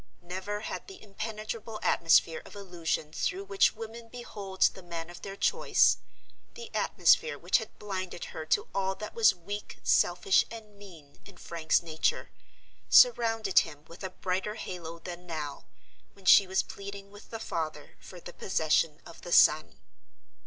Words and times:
Never 0.23 0.61
had 0.61 0.87
the 0.87 0.99
impenetrable 0.99 1.79
atmosphere 1.83 2.41
of 2.43 2.55
illusion 2.55 3.13
through 3.13 3.43
which 3.43 3.75
women 3.75 4.09
behold 4.09 4.63
the 4.63 4.81
man 4.81 5.11
of 5.11 5.21
their 5.21 5.35
choice—the 5.35 6.73
atmosphere 6.73 7.37
which 7.37 7.59
had 7.59 7.77
blinded 7.77 8.25
her 8.33 8.43
to 8.47 8.67
all 8.73 8.95
that 8.95 9.13
was 9.13 9.35
weak, 9.35 9.77
selfish, 9.83 10.43
and 10.49 10.75
mean 10.75 11.19
in 11.23 11.37
Frank's 11.37 11.83
nature—surrounded 11.83 13.59
him 13.59 13.85
with 13.85 14.03
a 14.03 14.09
brighter 14.09 14.55
halo 14.55 14.97
than 14.97 15.27
now, 15.27 15.65
when 16.13 16.25
she 16.25 16.47
was 16.47 16.63
pleading 16.63 17.11
with 17.11 17.29
the 17.29 17.37
father 17.39 17.95
for 17.99 18.19
the 18.19 18.33
possession 18.33 19.03
of 19.05 19.21
the 19.21 19.31
son. 19.31 19.77